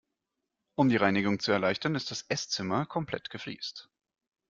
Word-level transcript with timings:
Um 0.73 0.89
die 0.89 0.95
Reinigung 0.95 1.37
zu 1.39 1.51
erleichtern, 1.51 1.93
ist 1.93 2.09
das 2.09 2.25
Esszimmer 2.27 2.87
komplett 2.87 3.29
gefliest. 3.29 3.87